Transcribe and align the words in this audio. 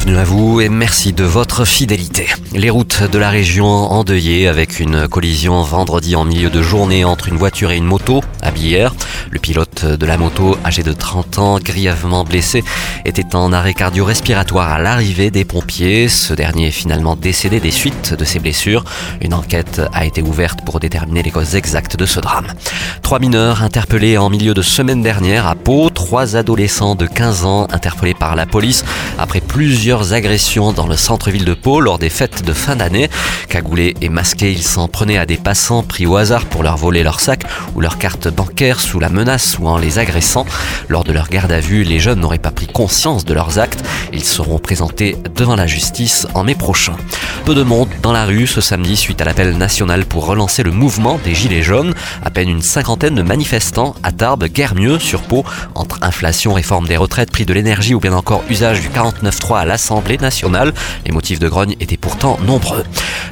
Bienvenue 0.00 0.18
à 0.18 0.24
vous 0.24 0.60
et 0.62 0.70
merci 0.70 1.12
de 1.12 1.24
votre 1.24 1.66
fidélité. 1.66 2.26
Les 2.54 2.70
routes 2.70 3.02
de 3.02 3.18
la 3.18 3.28
région 3.28 3.66
endeuillées 3.66 4.48
avec 4.48 4.80
une 4.80 5.06
collision 5.06 5.60
vendredi 5.60 6.16
en 6.16 6.24
milieu 6.24 6.48
de 6.48 6.62
journée 6.62 7.04
entre 7.04 7.28
une 7.28 7.36
voiture 7.36 7.70
et 7.70 7.76
une 7.76 7.84
moto 7.84 8.22
à 8.40 8.50
Bière. 8.50 8.94
Le 9.30 9.38
pilote 9.38 9.84
de 9.84 10.06
la 10.06 10.16
moto, 10.16 10.56
âgé 10.64 10.82
de 10.82 10.94
30 10.94 11.38
ans, 11.38 11.58
grièvement 11.58 12.24
blessé, 12.24 12.64
était 13.04 13.36
en 13.36 13.52
arrêt 13.52 13.74
cardio-respiratoire 13.74 14.72
à 14.72 14.78
l'arrivée 14.78 15.30
des 15.30 15.44
pompiers. 15.44 16.08
Ce 16.08 16.32
dernier 16.32 16.68
est 16.68 16.70
finalement 16.70 17.14
décédé 17.14 17.60
des 17.60 17.70
suites 17.70 18.14
de 18.14 18.24
ses 18.24 18.38
blessures. 18.38 18.84
Une 19.20 19.34
enquête 19.34 19.82
a 19.92 20.06
été 20.06 20.22
ouverte 20.22 20.64
pour 20.64 20.80
déterminer 20.80 21.22
les 21.22 21.30
causes 21.30 21.56
exactes 21.56 21.96
de 21.96 22.06
ce 22.06 22.20
drame. 22.20 22.46
Trois 23.02 23.18
mineurs 23.18 23.62
interpellés 23.62 24.16
en 24.16 24.30
milieu 24.30 24.54
de 24.54 24.62
semaine 24.62 25.02
dernière 25.02 25.46
à 25.46 25.56
Pau. 25.56 25.90
Trois 25.90 26.36
adolescents 26.36 26.94
de 26.94 27.06
15 27.06 27.44
ans 27.44 27.66
interpellés 27.70 28.14
par 28.14 28.34
la 28.34 28.46
police 28.46 28.82
après 29.18 29.42
plusieurs 29.42 29.89
agressions 29.90 30.72
dans 30.72 30.86
le 30.86 30.96
centre-ville 30.96 31.44
de 31.44 31.54
Pau 31.54 31.80
lors 31.80 31.98
des 31.98 32.10
fêtes 32.10 32.44
de 32.44 32.52
fin 32.52 32.76
d'année. 32.76 33.10
Cagoulés 33.48 33.94
et 34.00 34.08
masqués, 34.08 34.52
ils 34.52 34.62
s'en 34.62 34.86
prenaient 34.86 35.18
à 35.18 35.26
des 35.26 35.36
passants 35.36 35.82
pris 35.82 36.06
au 36.06 36.16
hasard 36.16 36.46
pour 36.46 36.62
leur 36.62 36.76
voler 36.76 37.02
leur 37.02 37.18
sac 37.18 37.42
ou 37.74 37.80
leur 37.80 37.98
carte 37.98 38.28
bancaire 38.28 38.80
sous 38.80 39.00
la 39.00 39.08
menace 39.08 39.58
ou 39.58 39.66
en 39.66 39.78
les 39.78 39.98
agressant. 39.98 40.46
Lors 40.88 41.02
de 41.02 41.12
leur 41.12 41.28
garde 41.28 41.50
à 41.50 41.60
vue, 41.60 41.82
les 41.82 41.98
jeunes 41.98 42.20
n'auraient 42.20 42.38
pas 42.38 42.52
pris 42.52 42.68
conscience 42.68 43.24
de 43.24 43.34
leurs 43.34 43.58
actes. 43.58 43.82
Ils 44.12 44.24
seront 44.24 44.58
présentés 44.58 45.16
devant 45.34 45.56
la 45.56 45.66
justice 45.66 46.26
en 46.34 46.44
mai 46.44 46.54
prochain. 46.54 46.94
Peu 47.44 47.54
de 47.54 47.62
monde 47.62 47.88
dans 48.02 48.12
la 48.12 48.26
rue 48.26 48.46
ce 48.46 48.60
samedi 48.60 48.96
suite 48.96 49.20
à 49.20 49.24
l'appel 49.24 49.56
national 49.56 50.04
pour 50.04 50.26
relancer 50.26 50.62
le 50.62 50.70
mouvement 50.70 51.18
des 51.24 51.34
Gilets 51.34 51.62
jaunes. 51.62 51.94
À 52.24 52.30
peine 52.30 52.48
une 52.48 52.62
cinquantaine 52.62 53.16
de 53.16 53.22
manifestants 53.22 53.94
à 54.02 54.12
Tarbes, 54.12 54.44
guère 54.44 54.74
mieux 54.74 54.98
sur 54.98 55.22
Pau, 55.22 55.44
entre 55.74 55.98
inflation, 56.02 56.52
réforme 56.52 56.86
des 56.86 56.96
retraites, 56.96 57.32
prix 57.32 57.44
de 57.44 57.52
l'énergie 57.52 57.94
ou 57.94 58.00
bien 58.00 58.12
encore 58.12 58.44
usage 58.48 58.80
du 58.80 58.88
49.3 58.88 59.60
à 59.60 59.64
l'Assemblée 59.80 60.18
nationale. 60.18 60.74
Les 61.06 61.10
motifs 61.10 61.38
de 61.38 61.48
grogne 61.48 61.74
étaient 61.80 61.96
pourtant 61.96 62.38
nombreux. 62.44 62.84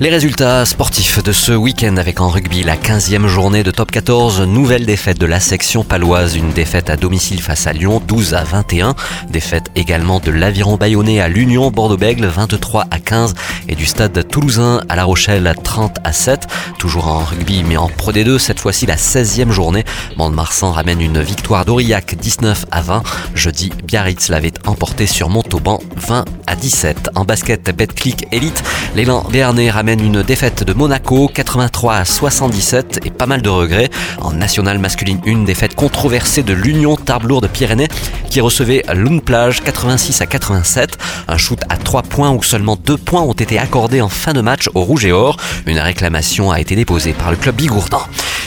Les 0.00 0.08
résultats 0.08 0.66
sportifs 0.66 1.22
de 1.22 1.30
ce 1.30 1.52
week-end 1.52 1.96
avec 1.98 2.20
en 2.20 2.28
rugby 2.28 2.64
la 2.64 2.74
15e 2.74 3.28
journée 3.28 3.62
de 3.62 3.70
top 3.70 3.92
14, 3.92 4.40
nouvelle 4.40 4.84
défaite 4.84 5.20
de 5.20 5.26
la 5.26 5.38
section 5.38 5.84
paloise, 5.84 6.34
une 6.34 6.50
défaite 6.50 6.90
à 6.90 6.96
domicile 6.96 7.40
face 7.40 7.68
à 7.68 7.72
Lyon 7.72 8.02
12 8.08 8.34
à 8.34 8.42
21, 8.42 8.96
défaite 9.30 9.66
également 9.76 10.18
de 10.18 10.32
l'Aviron 10.32 10.76
Bayonnais 10.76 11.20
à 11.20 11.28
l'Union 11.28 11.70
Bordeaux-Bègle 11.70 12.26
23 12.26 12.86
à 12.90 12.98
15 12.98 13.34
et 13.68 13.76
du 13.76 13.86
stade 13.86 14.26
toulousain 14.26 14.80
à 14.88 14.96
La 14.96 15.04
Rochelle 15.04 15.54
30 15.62 15.98
à 16.02 16.12
7, 16.12 16.48
toujours 16.82 17.06
en 17.06 17.20
rugby 17.20 17.62
mais 17.62 17.76
en 17.76 17.86
Pro 17.86 18.10
D2 18.10 18.38
cette 18.38 18.58
fois-ci 18.58 18.86
la 18.86 18.96
16e 18.96 19.52
journée. 19.52 19.84
Mont-de-Marsan 20.16 20.72
ramène 20.72 21.00
une 21.00 21.20
victoire 21.20 21.64
d'Aurillac 21.64 22.16
19 22.16 22.66
à 22.72 22.82
20, 22.82 23.04
jeudi 23.36 23.70
Biarritz 23.84 24.28
l'avait 24.28 24.52
emporté 24.66 25.06
sur 25.06 25.28
Montauban 25.28 25.80
20 25.94 26.24
à 26.48 26.56
17. 26.56 27.10
En 27.14 27.24
basket 27.24 27.70
Betclic 27.70 28.26
Elite, 28.32 28.64
l'élan 28.96 29.24
Béarnais 29.30 29.70
ramène 29.70 30.04
une 30.04 30.24
défaite 30.24 30.64
de 30.64 30.72
Monaco 30.72 31.30
83 31.32 31.94
à 31.94 32.04
77 32.04 32.98
et 33.04 33.10
pas 33.10 33.26
mal 33.26 33.42
de 33.42 33.48
regrets. 33.48 33.88
En 34.20 34.32
nationale 34.32 34.80
masculine, 34.80 35.20
une 35.24 35.44
défaite 35.44 35.76
controversée 35.76 36.42
de 36.42 36.52
l'Union 36.52 36.96
Tarbes-Lourdes 36.96 37.46
Pyrénées 37.46 37.86
qui 38.32 38.40
recevait 38.40 38.82
Lune 38.94 39.20
Plage 39.20 39.62
86 39.62 40.22
à 40.22 40.26
87. 40.26 40.96
Un 41.28 41.36
shoot 41.36 41.60
à 41.68 41.76
3 41.76 42.00
points 42.00 42.30
où 42.30 42.42
seulement 42.42 42.76
2 42.76 42.96
points 42.96 43.20
ont 43.20 43.34
été 43.34 43.58
accordés 43.58 44.00
en 44.00 44.08
fin 44.08 44.32
de 44.32 44.40
match 44.40 44.70
au 44.72 44.80
Rouge 44.80 45.04
et 45.04 45.12
Or. 45.12 45.36
Une 45.66 45.78
réclamation 45.78 46.50
a 46.50 46.58
été 46.58 46.74
déposée 46.74 47.12
par 47.12 47.30
le 47.30 47.36
club 47.36 47.56
bigourdan. 47.56 48.00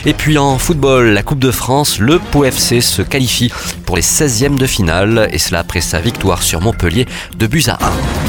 Et 0.07 0.13
puis 0.13 0.39
en 0.39 0.57
football, 0.57 1.09
la 1.09 1.21
Coupe 1.21 1.37
de 1.37 1.51
France, 1.51 1.99
le 1.99 2.17
Pau 2.17 2.45
FC 2.45 2.81
se 2.81 3.03
qualifie 3.03 3.51
pour 3.85 3.95
les 3.95 4.01
16e 4.01 4.57
de 4.57 4.65
finale 4.65 5.29
et 5.31 5.37
cela 5.37 5.59
après 5.59 5.81
sa 5.81 5.99
victoire 5.99 6.41
sur 6.41 6.61
Montpellier 6.61 7.05
de 7.37 7.45
buts 7.45 7.65
à 7.67 7.77
1. 7.85 8.24